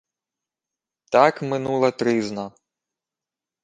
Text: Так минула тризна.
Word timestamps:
Так 1.13 1.41
минула 1.53 1.91
тризна. 1.91 2.51